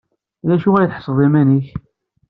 [0.47, 1.67] D acu ay tḥesbeḍ iman-nnek?